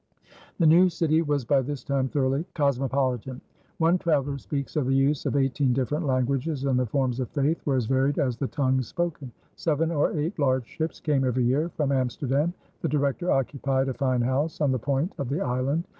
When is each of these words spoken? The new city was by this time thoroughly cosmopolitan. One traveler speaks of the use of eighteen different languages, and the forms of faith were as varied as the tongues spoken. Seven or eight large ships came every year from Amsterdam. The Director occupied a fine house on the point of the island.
The 0.57 0.65
new 0.65 0.89
city 0.89 1.21
was 1.21 1.45
by 1.45 1.61
this 1.61 1.83
time 1.83 2.07
thoroughly 2.07 2.43
cosmopolitan. 2.55 3.39
One 3.77 3.99
traveler 3.99 4.39
speaks 4.39 4.75
of 4.75 4.87
the 4.87 4.95
use 4.95 5.27
of 5.27 5.35
eighteen 5.35 5.73
different 5.73 6.07
languages, 6.07 6.63
and 6.63 6.79
the 6.79 6.87
forms 6.87 7.19
of 7.19 7.29
faith 7.29 7.61
were 7.67 7.75
as 7.75 7.85
varied 7.85 8.17
as 8.17 8.35
the 8.35 8.47
tongues 8.47 8.87
spoken. 8.87 9.31
Seven 9.57 9.91
or 9.91 10.17
eight 10.17 10.39
large 10.39 10.65
ships 10.65 10.99
came 10.99 11.23
every 11.23 11.43
year 11.43 11.69
from 11.69 11.91
Amsterdam. 11.91 12.51
The 12.81 12.89
Director 12.89 13.29
occupied 13.31 13.89
a 13.89 13.93
fine 13.93 14.21
house 14.21 14.59
on 14.59 14.71
the 14.71 14.79
point 14.79 15.13
of 15.19 15.29
the 15.29 15.41
island. 15.41 15.83